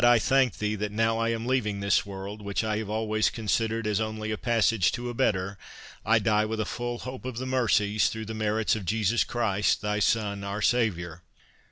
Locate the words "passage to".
4.39-5.11